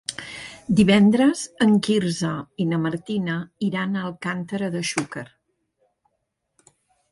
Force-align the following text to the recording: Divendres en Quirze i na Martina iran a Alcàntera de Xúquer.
Divendres 0.77 1.43
en 1.65 1.75
Quirze 1.87 2.31
i 2.65 2.67
na 2.71 2.79
Martina 2.87 3.37
iran 3.69 3.95
a 4.01 4.07
Alcàntera 4.09 4.73
de 4.79 4.85
Xúquer. 4.95 5.27